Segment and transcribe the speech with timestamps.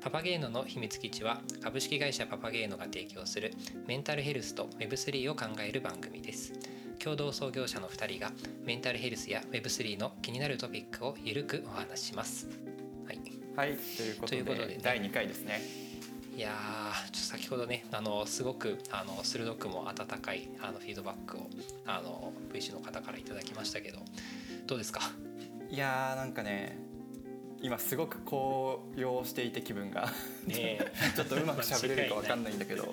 [0.00, 3.52] パパゲーノの秘密基地は株式会社パパゲーノが提供する
[3.86, 6.54] メンタルヘルスと Web3 を考える番組です。
[6.98, 8.32] 共同創業者の2人が
[8.64, 12.48] メンタルヘルスや Web3 の気になるトピックをゆるくお話しします。
[13.06, 13.20] はい、
[13.56, 14.78] はい、ということでことでね。
[14.82, 15.60] 第2回ですね。
[16.34, 21.50] いやーちょっと先ほどねあのすごくあの鋭くも温かいあのフィードバックを
[21.84, 23.98] あの VC の方からいただきましたけど
[24.66, 25.00] どうですか？
[25.70, 26.78] いやーなんかね
[27.62, 30.08] 今すごく高揚していて気分が。
[30.48, 32.90] ちょっとうまく喋れるかわかんないんだけど。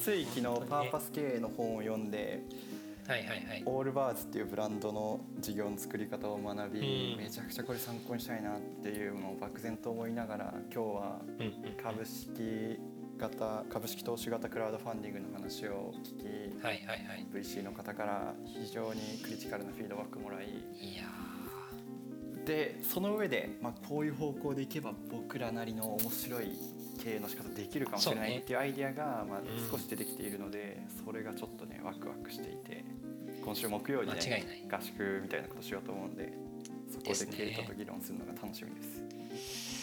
[0.00, 2.40] つい昨日パーパス経営の本を読んで
[3.06, 3.62] はいはいはい。
[3.64, 7.24] オールバーズっていうブランドの事業の作り方を学び、うん。
[7.24, 11.20] めちゃくちゃこれ参考にしたいなっていうのを漠然と思いながら今日は
[11.82, 12.78] 株式
[13.18, 17.26] 型株式投資型クラウドファンディングの話を聞きはいはいはい。
[17.32, 21.04] VC の方から非常にクリティカルなフィードバックもらいいや
[22.48, 26.58] でその上で、まあ、こういう方向でいけば僕らなりの面白い
[27.04, 32.84] 経営の仕方できるかもしれないっていうアイディアが、まあうん、少し出てきているので、それがちょっとねワクワクしていて
[33.44, 36.32] 今週木曜に、ね、合宿みたいなことしようと思うんで
[36.90, 39.02] そこですねでケイトと議論するのが楽しみです。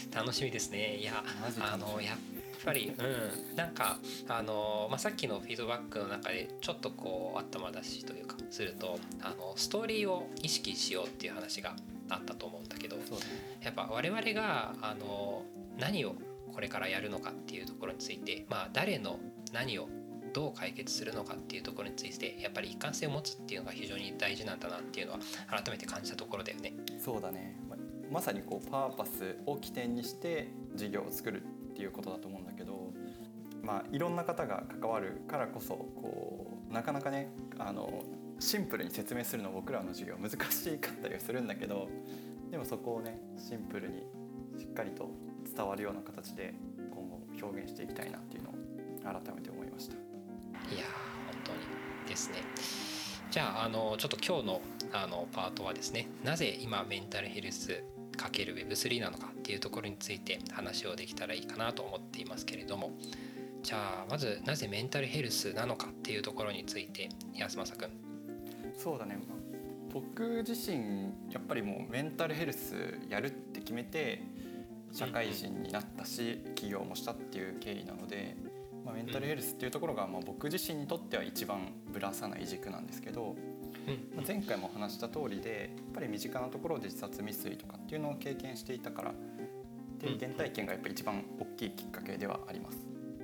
[0.09, 0.97] ー楽しみですね。
[0.97, 1.23] いや
[1.59, 2.17] あのやっ
[2.66, 3.55] ぱりうん。
[3.55, 11.75] なんかあの、まあ、さっきのフィードバックの中でちょっとこう頭出しというかするとあのストーリーを意識しようっていう話が
[12.09, 12.98] あったと思うんだけど
[13.64, 15.44] やっぱ我々があの
[15.78, 16.16] 何を
[16.53, 19.20] これからやるのかっていうところについて、まあ、誰の
[19.52, 19.89] 何を
[20.34, 26.73] どう解決するのかっていうところについてやっぱり一貫性を持つっていうのが非常に大事なんだなっていうのは改めて感じたところだよね。
[27.03, 27.75] そうだねま
[28.12, 32.92] まさにこうパーパスを起点にして事業を作るっていうことだと思うんだけど、
[33.64, 38.03] まあ、いろんな方が関わるからこそこうなかなかねあの
[38.39, 40.38] シンプルに説明するの僕らの授業難し
[40.78, 41.88] かったりはするんだけど
[42.52, 44.05] でもそこをねシンプルに
[44.58, 45.09] しっかりと
[45.55, 46.53] 伝わるような形で
[46.91, 48.53] 今後表現していきたいなっていうのを
[49.03, 49.94] 改めて思いました。
[49.96, 49.97] い
[50.78, 50.85] や
[51.28, 51.59] 本当に
[52.07, 52.38] ですね。
[53.31, 54.62] じゃああのちょっと今日の
[54.94, 57.84] あのパートはですねなぜ今メンタルヘルス
[58.17, 62.94] ×Web3 なのかっていうところについて話をできたらいいかなと思っていますけれども
[63.62, 68.04] じゃあまずなぜメンタルヘルスなのかっていうところについて安政くん
[68.85, 69.18] そうだね。
[69.28, 69.38] まあ
[69.91, 74.22] 僕自身やっぱりもうメンタルヘルスやるって決めて
[74.91, 78.38] 社会人になったし起業もしたっていう経緯なので、
[78.85, 83.35] まあ、メンタルヘルスっていうところがまあ僕自身にとっては一番ぶらさない軸なんですけど、
[83.88, 84.16] うん。
[84.16, 89.13] まあ前回も話した通りでやっぱり身近なところで自殺未遂とかっていうのを経験していたからっ
[90.00, 92.78] ていう原体験がやっぱり一番大きいきっかけではあります。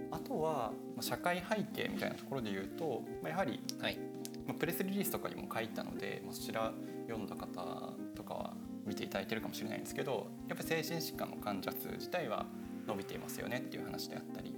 [0.10, 4.00] あとはまあ社会背景みたいなところで言うと、まあ、やはりはい
[4.48, 6.74] まあ、プレスリリースとかにも書いたので、まあ、そちら
[7.08, 8.54] 読んだ方とかは
[8.86, 12.46] 見ていただいてるかもしれないんですけどやっぱり精神疾患の患者数自体は
[12.88, 14.56] 伸びていますよねっていう話であったり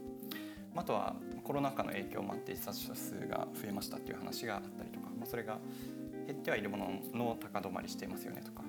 [0.75, 5.59] あとはコロナ禍の影響もあって自殺者数が増えましたっていう話があったりとか、まあ、それが
[6.25, 8.63] 減ってはいるものの高止まりしていますよねとか。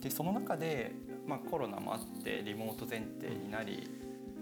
[0.00, 0.92] でその中で、
[1.26, 3.88] まあ、コロナもあってリモート前提になり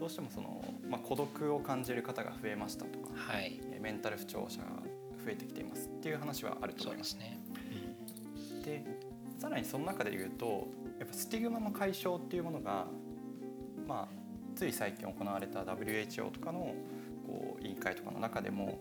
[0.00, 3.60] どうしてもその、まあ、孤独を感じる方が増えましたとかはい。
[3.62, 4.66] えーメンタル不調者が
[5.24, 7.16] 増えてきていますっていう話はあると思います。
[7.18, 7.38] ですね
[8.64, 8.84] で
[9.38, 10.68] さらにその中で言うと
[10.98, 12.86] やっぱスティグマの解消っていうものが
[13.88, 14.08] まあ
[14.54, 16.74] つい最近行われた WHO とかの
[17.26, 18.78] こう委員会とかの中でも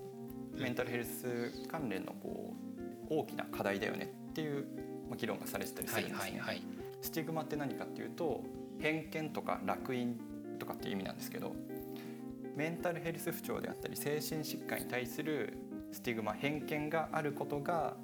[0.57, 2.53] メンタルヘルス関連のこ
[3.09, 4.65] う大きな課題だよねっていう
[5.09, 6.31] まあ議論がされてたりすはいるんですね。
[6.31, 6.61] はいはい
[7.01, 8.43] スティグマって何かっていうと
[8.79, 10.19] 偏見とか烙印
[10.59, 11.55] とかっていう意味なんですけど
[12.55, 15.57] メンタルヘルス不調であったり精神疾患に対する
[15.91, 17.95] スティグマ偏見があることが、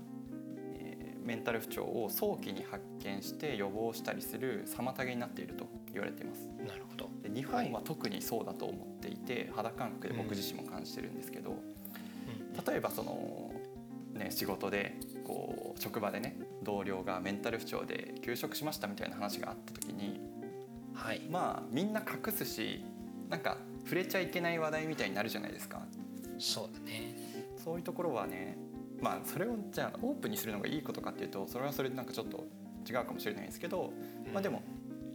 [0.79, 6.47] えーメンタル不調を早期に発見して予防したりする妨げになっていると言われています。
[6.65, 7.09] なるほど。
[7.21, 12.65] で日本は特にそうだと思っていて肌感覚で僕自身も感じてるんですけど、うん。
[12.65, 13.51] 例えばその、
[14.13, 14.95] ね、仕事で
[15.25, 20.21] こう職場でね同僚がメンタル不調で休職しましたみたいな話があった時に
[20.93, 21.23] はい。
[21.29, 22.85] まあみんな隠すし
[23.29, 25.81] なんか触れちゃいけない話題みたいになるじゃないですか。
[26.39, 27.36] そうだね
[27.67, 28.57] そういうところはね
[29.01, 32.45] まあそれをじゃあオープンにするのがいいことかっていうとそれはそれでなんかちょっと
[32.89, 33.91] 違うかもしれないんですけど、
[34.33, 34.63] まあでも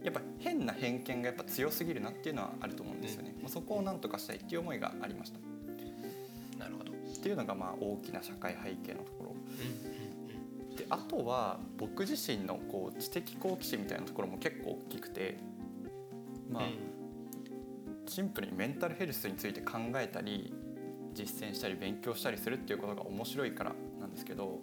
[0.03, 5.39] やっぱ変な偏見がやっぱ強すぎるなっていうのはあると思うんですよね、まあ、そこをなんとかしたいっていう思いがありました。
[6.59, 6.91] なるほど。
[6.91, 9.31] うんっていうのがまあ大きな社会背景のところ。
[9.31, 15.37] うんであとは僕自身のこう知的好奇心みたいなところも結構大きくて
[16.51, 16.63] まあ、
[18.07, 20.53] シンプルにメンタルヘルスについて考えたり
[21.13, 24.59] 実践したり勉強したりするっていうことが面白いからなんですけど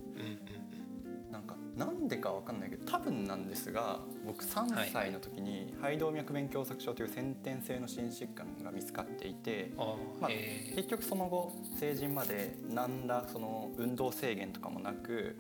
[1.31, 9.73] なんかなんでかわかんないけど多分なんですが僕3歳の時に肺動脈弁狭窄症という先天性の心疾患が見つかっていて、
[10.21, 10.31] まあ、
[10.75, 15.37] 結局その後成人まで何らその運動制限とかもなく、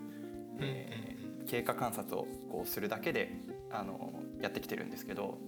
[0.60, 3.32] えー、経過観察をこうするだけで
[3.72, 5.38] あのやってきてるんですけど、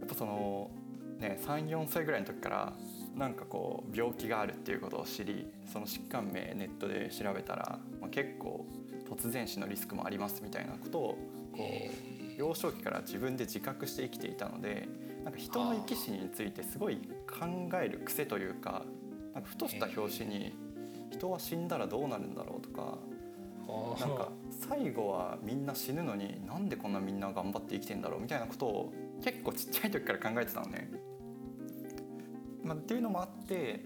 [0.00, 0.70] やっぱその、
[1.18, 2.72] ね、34歳ぐらいの時から
[3.16, 8.66] なんかこう病気があるっていうことを知りその疾患名ネットで調べたら、まあ、結構
[9.08, 11.18] 突然死のリスクもありますみたいなことを
[11.56, 14.86] こう幼少期から自分で自覚して生きていたので
[15.24, 17.46] なんか人の生き死についてすごい考
[17.82, 18.84] える癖というか
[19.32, 20.54] なんかふとした拍子に
[21.10, 22.98] 人は死んだらどうなるんだろうとか
[23.98, 28.92] なんか最後はみんな死ぬのになんでこんなみんな頑張って生きてんだろうみたいなことを
[29.24, 30.90] 結構ちっちゃい時から考えてたのね。
[32.66, 33.84] まあ、っていうのもあって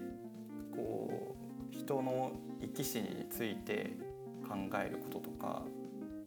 [0.75, 1.35] こ
[1.71, 2.31] う人の
[2.61, 3.95] 生き死について
[4.47, 5.63] 考えることとか、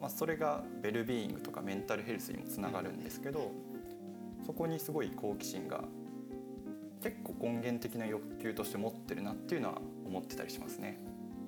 [0.00, 3.50] まあ、それがベルビーイングとかメンタルヘルスにもつながるんですけど
[4.46, 5.82] そこにすごい好奇心が
[7.02, 10.98] 結構根源的な欲求として持ってるなっていうのは思ってたりしますね。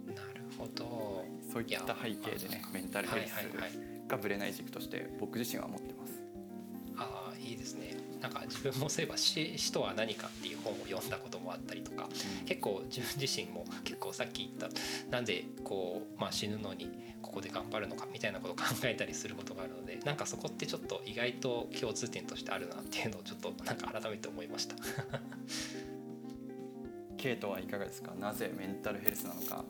[0.08, 3.32] なるほどそういった背景でねメンタルヘルス
[4.08, 6.20] がぶれない軸として僕自身は思ってます。
[6.96, 12.08] ああいいですねなんか自分もそういえば死死とは何かっていう本を読んだこともあったりとか、
[12.40, 16.90] うん、結構自分自身も結構さっき言ったなんでこう、まあ、死ぬのに
[17.22, 24.76] ここで頑張るのかみたいなことを考えたりすることがあるのでなんかそこってちょっと意外と共通点としてあるなっていうのをちょっとなんか改めて思いました。
[27.16, 28.14] ケイトはいかがですか？
[28.14, 29.64] なぜメンタルヘルスなのか。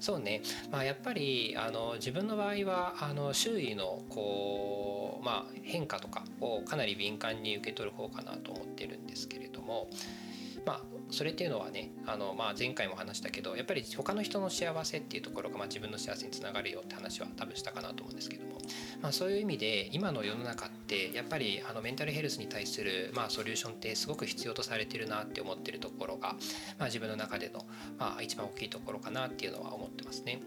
[0.00, 4.93] そうね、まあ、やっぱりあの自分の場合はあの周囲のこう、
[5.24, 9.88] まあ、変化とかをかなり敏感に受け取る方かなと思ってるんですけれども、
[10.66, 10.80] まあ、
[11.10, 18.58] それっていうのはねあの、まあ、前回も話したけどやっぱり他の人の幸せっていうところが、まあ、自分の幸せにつながるよって話は多分したかなと思うんですけども、
[19.02, 26.34] まあ、そういう意味で今の世の中ってやっぱりあのメンタルヘルスに対する、まあ、ソリューションってすごく必要とされてるなって思ってるところが、
[26.78, 27.64] まあ、自分の中での、
[27.98, 30.40] まあ、一番大きいところかなっていうのは思ってますね。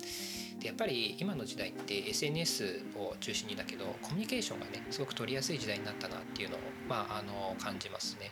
[0.67, 6.59] やっぱり今の時代って SNS を中心にだけどコミュニケーションがねすごく取りやすい時代になったなっていうのを、
[6.89, 8.31] まあ、あの感じますね。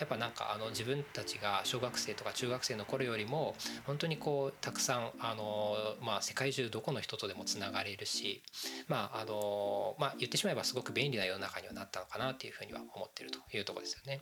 [0.00, 3.54] やっぱなんかあの自分たちが小学生とか中学生の頃よりも
[3.86, 8.42] 本当にこうたくさんあの、まあ、世界中どこの人とでもつながれるし、
[8.88, 14.20] まああのまあ、言ってしまえばすごく便利な世の中にはなったのかなっていうふうには思ってるというところですよね。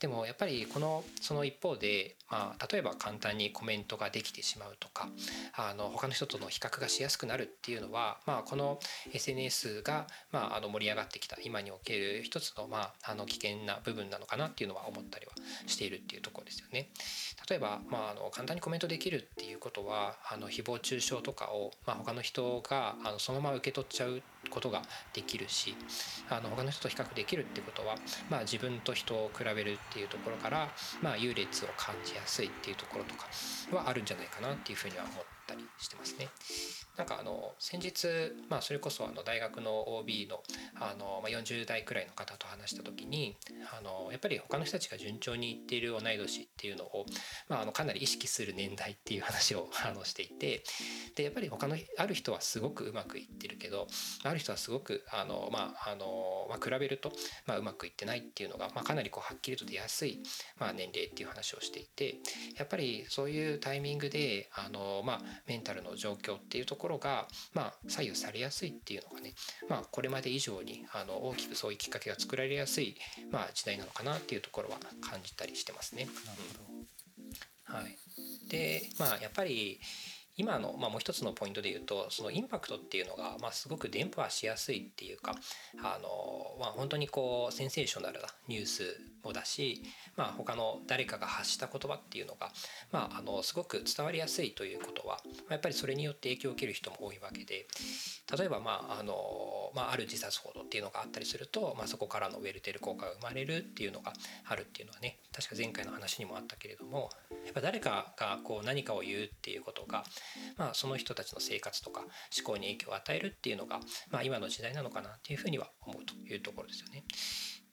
[0.00, 5.08] でもやっぱりこのその一方で、まあ、例えば簡単にコメントができてしまうとか
[5.54, 8.78] あの他の人との比較がしやすくなるっていうのは、まあ、この
[9.12, 15.32] SNS が、まあ、あの盛り上がってきた今における一つの,、まあ、あの危険な部分なのかなっていうのは思ったりは
[15.66, 16.90] しているっていうところですよね。
[17.48, 24.82] 例えば、まあ、あの簡単にコメントできるっていうことはあの誹謗中傷とかを、まあ、他の人があのそのまま受け取っちゃうことが
[25.14, 25.74] できるし
[26.28, 27.96] あの他の人と比較できるってことは、
[28.30, 30.68] まあ、自分と人を比べるっていうところから、
[31.02, 33.26] まあ、優劣を感じやすいっていうところとか
[33.74, 36.28] はあるんじゃないかなっていうふうには思ったりしてますね。
[36.98, 38.08] なんかあの先日、
[38.50, 40.42] まあ、それこそあの大学の OB の
[40.74, 43.36] あの、まあ、40代くらいの方と話した時に
[43.72, 47.06] あのやっぱり他の人たちが順調にいっている同い年っていうのを、
[47.48, 50.64] まあ、あのかなり意識する年代っていう話を あのしていて
[51.14, 53.86] でやっぱり他のある人はすごくうまくいってるけど
[54.24, 57.12] ある人はすごくあの、まああのまあ、比べると、
[57.46, 60.20] まあ、うまくいってないっていうのが、まあ、かなりこうはっきりと出やすい、
[60.56, 62.16] まあ、年齢っていう話をしていて
[62.56, 69.34] やっぱりそういうタイミングであの、まあ、メンタルの状況っていうところが、まあ、左右されやすいっていうのがね、
[69.68, 72.96] まあ、これまで以上にあの大きくそういうきっかけが作られやすい、
[73.30, 76.06] まあ、時代なのかなっていうところは感じたりしてますね。
[76.26, 77.78] なるほど。
[77.78, 77.98] はい、
[78.48, 79.78] でまあやっぱり
[80.38, 85.34] 今の、まあ、もう一つのポイントで言うとそのインパクトっていうのが、まあ、すごく伝播しやすいっていうか
[85.82, 89.82] あの、まあ、本当にこうセンセーショナルなニュースもだし、
[90.16, 92.50] まあ、他の誰かが発した言葉っていうのが、
[92.92, 95.18] まあ、あのすごく伝わりやすいということは
[95.50, 97.66] やっぱりそれによって影響を受ける人も多いわけで
[98.36, 99.14] 例えば、まああの
[99.74, 104.12] まあ、ある自殺報道っていうのがあったりすると、まあ、そこからのウェルテル効果が生まれるっていうのが
[104.44, 107.10] あるっていうのはね確か前回の話にもあったけれども
[107.44, 110.04] やっぱ誰かがこう何かを言うっていうことが、
[110.56, 112.08] まあ、その人たちの生活とか思
[112.44, 117.04] 考に影響を与えるっていうのが、まあ、今の時代なのかなっていうふうには思うというところですよね。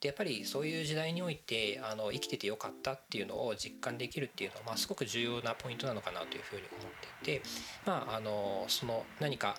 [0.06, 7.42] やっぱりそういう時代においてあの生きててよかったっていうのを実感できるっていうのは、まあ、すごく重要なポイントなのかなというふうに思っていて、
[7.84, 9.56] まあ、あのその何か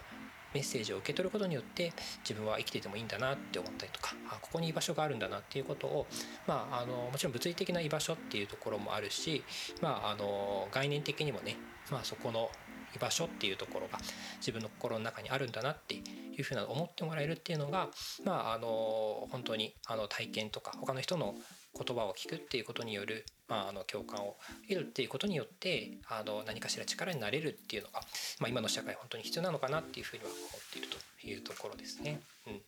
[0.54, 1.94] メッセージを受け取ることによって
[2.28, 6.08] 自分は生きててもいいんだなって思ったりとかあここに居場所があるんだなっていうことを、
[6.48, 9.44] まあ、あのもちろん物理的な居場所っていうところもあるし、
[9.82, 11.58] まあ、あの概念的にもね、
[11.92, 12.50] まあ、そこの
[12.96, 14.00] 居場所っていうところが
[14.38, 15.96] 自分の心の中にあるんだなって
[16.38, 17.90] いうふうな思ってもらえるっていうのが
[18.24, 21.36] まああの本当にあの体験とか他の人の
[21.78, 24.36] 言葉を聞くっていうことによる、まあ、あの共感を
[24.68, 28.02] 得るっていうことによってあの何かしら力になれるっていうのが、
[28.40, 32.22] まあ、今の社会本当に必要なのかなっていうふうには思っているというところですね。
[32.48, 32.62] うん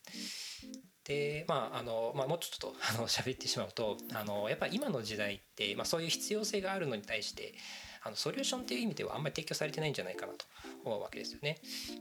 [1.04, 7.54] でまああのまあ、もうちょっとあの喋ってしまうとあのやっぱり今の時代って、まあ、そういう必要性があるのに対して
[8.02, 10.44] あのソリューションっていう意味ではあんまり提供されてないんじゃないかなと
[10.84, 11.58] 思うわけですよね。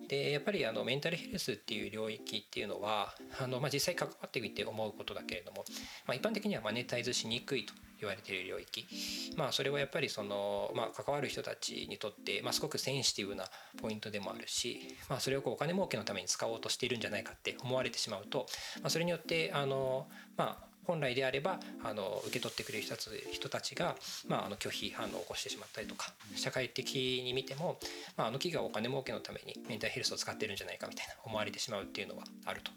[0.08, 5.66] でやっぱりあのメンタルヘルスっていう領域っていうのはあの、まあ、実際関わってみて思うことだけれども、
[6.08, 8.88] まあ、一般的にはマネタイズしにくいと言われている領域
[9.36, 13.46] まあそれはやっぱりその、まあ、関わる人たちにとって、まあ、すごくセンシティブな
[13.82, 18.46] ポイントでもあるし、まあ、それをこうお金儲けのために使おうとしているんじゃないかって思われてしまうと、
[18.82, 23.96] まあ、それによってあのまあ本来であればあの受け取ってくれる人たち人たちが、
[24.28, 27.78] まあ、あの拒否反応を起こしてしまったりとか社会的に見ても、
[28.18, 32.72] まあ、あの企業はお金儲けのためにメンタルヘルスを使ってるんじゃないかみたいな思われてしまうっていうのはあると。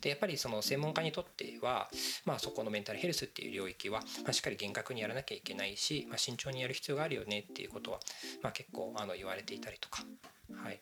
[0.00, 1.90] でやっぱりその専門家にとっては、
[2.24, 7.98] まあ、そこのメンタルヘルスっていう領域は、まあ、しっかり厳格にやらなきゃいけないし、まあ、慎重にやる必要があるよねっていうことは、
[8.42, 10.04] まあ、結構あの言われていたりとか
[10.62, 10.80] はい。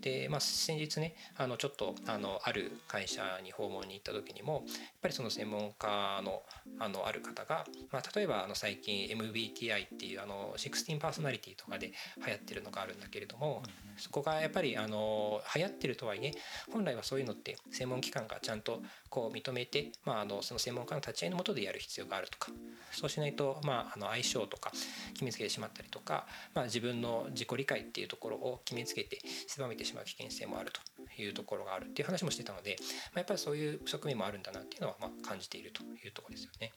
[0.00, 4.62] でまあ、先日ねあのちょっとあのある会社に訪問に行った時にもやっ
[5.02, 6.42] ぱりその専門家の
[6.78, 11.92] あのある方が、まあ、例えばあの最近 MBTI っていうあの16パーソナリティとかで
[12.24, 13.62] 流行ってるのがあるんだけれども、
[13.96, 16.32] そこがやっぱりあの流行ってるとはいえ
[16.72, 22.50] 本来はそういうのって専門機関がちゃんとこう認めて、まあ、あのその専門家の立ち会いのもとでやる必要があるとか
[22.90, 24.72] そうしないと、まあ、あの相性とか
[25.12, 30.80] 決めつけてしまったりとか、まあ、自分の自己理解っていうところを決めつけて狭めてしまう危険性もあると。
[31.18, 36.72] いうところがあるっていう話もしてたので、まあ、やっぱりそういう側面もあるんだなっていうのはま感じているというとこですよね。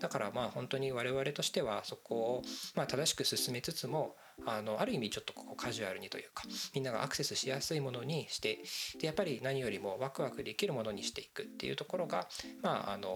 [0.00, 2.42] だからまあ本当に我々としてはそこを
[2.74, 8.58] ま正しく進めつつもあのある意味ちょっとここカジュアルにというかみんながアクセスしやすいものにして
[8.98, 12.28] でやっぱり何よりもワクワクできるものにしていくっていうところが
[12.62, 13.08] まああの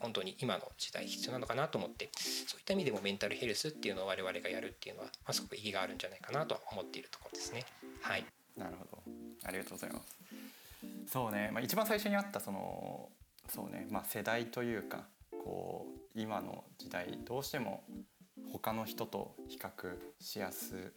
[0.00, 2.10] 本当に今の時代必要なのかなと思って
[2.46, 7.64] そういった意味でもメンタルヘルスっていうのを我々がやるっていうのは、まあ、すごく意義があるんじゃないかなと思っているところですね。
[8.00, 8.24] はい、
[8.56, 9.02] なるほど。
[9.44, 10.16] ありがとうございます。
[11.06, 13.08] そうね、まあ、一番最初にあったその
[13.48, 17.82] そうね、まあ、世代というかこう今の時代どうしても
[18.52, 20.92] 他の人と比較しやす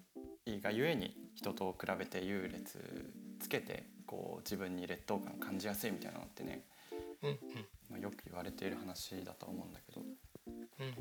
[0.45, 6.61] いがゆえに人と比べて優劣つけてこう自分に劣等感感じやすいみたいなのってね、
[7.23, 7.37] うんうん。
[7.89, 10.49] まあ、よく言われている話だと思うんだけど、う
[10.83, 10.95] んうんうん、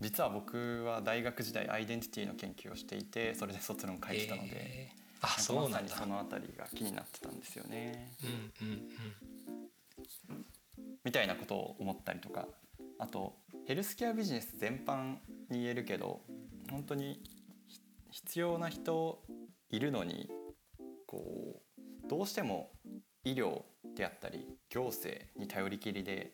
[0.00, 4.90] 実は僕は大学時代アイデンティティの研究をしていてそれで卒論書いてたので、え。
[4.94, 5.96] ー、あそうなんだ。
[5.96, 8.12] その辺りが気になってたんですよね。
[8.60, 8.74] うんうん
[10.30, 10.46] うん。
[11.04, 12.46] みたいなことを思ったりとか。
[12.98, 13.34] あと
[13.66, 15.16] ヘルスケアビジネス全般
[15.48, 16.20] に言えるけど
[16.70, 17.22] 本当に
[18.10, 19.22] 必要な人
[19.70, 20.28] いるのに
[21.06, 22.70] こうどうしても
[23.24, 23.62] 医療
[23.96, 26.32] であったり行政に頼りきりで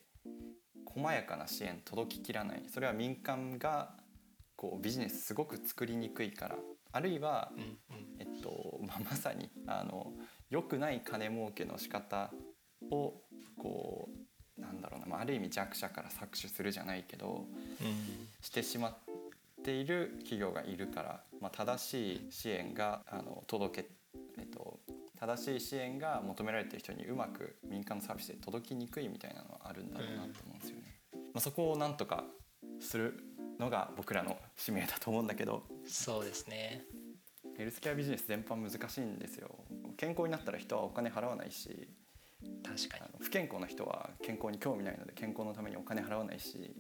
[0.85, 2.65] 細やかな支援届ききらない。
[2.73, 3.95] それは民間が
[4.57, 6.57] こうビジネスすごく作りにくいから。
[6.93, 7.53] あるいは、
[8.81, 10.13] えっとまあ、 まさにあの
[10.51, 12.33] 良くない金儲けの仕方
[12.91, 13.23] を
[13.59, 14.09] こ
[14.59, 17.47] うなんだろうな、まあ、ある意味弱者から搾取するじゃないけど、
[17.81, 18.99] うん、してしまっ
[19.63, 23.91] ている企業がいるから、まあ、正しい支援があの届け、
[24.39, 24.81] えっと、
[25.19, 31.01] 正しい支援が求められている人にうまく民間のサービスで届きにくいみたいなのはあるんだろうなと思うんですよね。
[31.13, 32.25] うん、まあ、そこをなんとか
[32.81, 33.19] する
[33.59, 35.65] のが僕らの使命だと思うんだけど。
[35.87, 36.85] そうですね
[37.57, 39.51] ヘルスケアビジネス全般難しいんですよ。
[39.97, 41.89] 健康になったら人はお金払わないし
[42.63, 43.05] 確かに。
[43.19, 46.75] 不健康な人は健康に興味ないので健康のためにお金払わないし。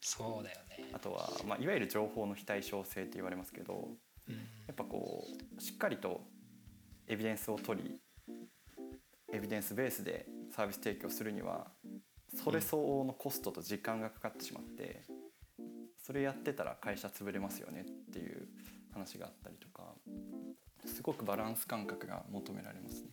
[0.00, 0.90] そうだよね。
[0.92, 3.88] あとは、まあ、いわゆる情報の非対称性って言われますけど、
[4.28, 4.40] うん、や
[4.72, 5.24] っぱこ
[5.56, 6.22] うしっかりと
[7.06, 8.00] エビデンスを取り
[9.32, 11.68] エビデンスベースでサービス提供するには
[12.42, 15.04] それ相応のコストと時間がかかってしまって、
[16.02, 18.48] それやってたら会社潰れますよねっていう
[18.92, 19.67] 話があったりとか
[20.98, 23.10] すごくバランス感覚が求められますね。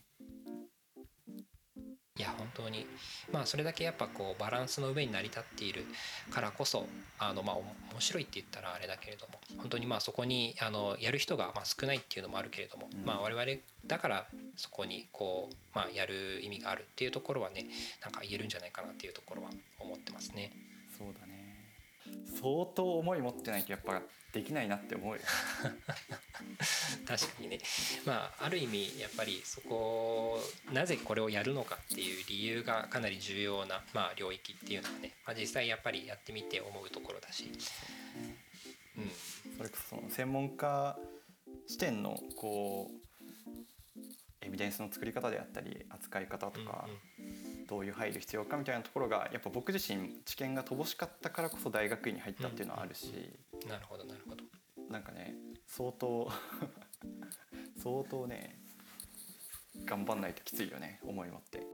[2.18, 2.88] いや本当に
[3.32, 5.86] まあそれだけやっぱこうバランスの上に成り立っている
[6.32, 6.88] からこそ
[7.20, 7.66] あのまあ面
[8.00, 14.26] 白いって言ったらあれだけれども本当にまあそこにあのやる人がまあ少ないっていうのもあるけれども、まあ我々だから
[14.56, 17.68] そこにこうまあやる意味があるっていうところはね
[18.02, 20.52] なんか言えるんじゃないかなっていうところは思ってますね。
[20.98, 21.36] そうだね
[22.42, 24.02] 相当思い持ってないとやっぱ
[24.36, 25.22] できないなって思うよ。
[27.08, 27.60] 確かにね。
[28.06, 37.50] まあある意味やっぱりそこなぜこれをやるのかっていう理由がかなり重要な、まあ、領域っていうのはね、まあ、実際やっぱりやってみて思うところだし、
[38.98, 39.12] うん、
[39.56, 41.00] それこそその専門家
[41.68, 44.06] 視点のこう
[44.42, 46.90] エビデンスの作り方であったり扱い方とか、
[47.68, 53.14] どういう配慮必要かみたいなところがやっぱ僕自身知見が乏しかったからこそ大学院に入ったっていうのはあるし、
[53.68, 54.44] なるほどなるほど。
[54.90, 55.36] なんかね
[55.68, 56.32] 相当
[57.82, 58.60] 相当ね
[59.84, 61.66] 頑張んないときついよね思い持って。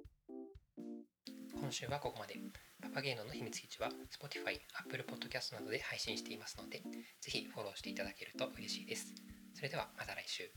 [1.59, 2.35] 今週はここまで。
[2.81, 6.79] パパゲーノの秘密基地は Spotify、Apple Podcast などで配信していますので
[7.21, 9.13] ぜひフォローしていただけると嬉しいです。
[9.53, 10.51] それではまた来週